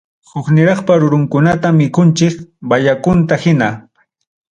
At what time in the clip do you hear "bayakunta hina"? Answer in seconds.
2.73-3.69